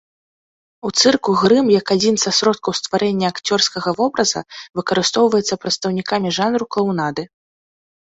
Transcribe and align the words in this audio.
У 0.87 0.91
цырку 0.99 1.31
грым 1.41 1.65
як 1.79 1.91
адзін 1.95 2.15
са 2.23 2.31
сродкаў 2.37 2.73
стварэння 2.79 3.27
акцёрскага 3.33 3.89
вобраза 3.99 4.41
выкарыстоўваецца 4.79 5.59
прадстаўнікамі 5.67 6.29
жанру 6.39 6.65
клаунады. 6.77 7.23